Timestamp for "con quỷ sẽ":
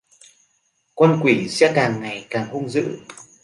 0.95-1.71